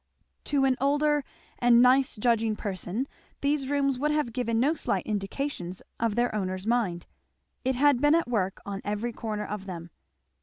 [0.45, 1.23] To an older
[1.59, 3.07] and nice judging person
[3.41, 7.05] these rooms would have given no slight indications of their owner's mind
[7.63, 9.91] it had been at work on every corner of them.